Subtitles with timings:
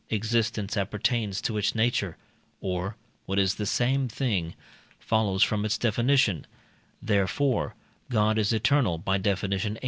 [0.09, 2.17] existence appertains to its nature,
[2.59, 2.95] or
[3.27, 4.55] (what is the same thing)
[4.97, 6.47] follows from its definition;
[7.03, 7.75] therefore,
[8.09, 9.41] God is eternal (by Def.
[9.41, 9.77] viii.).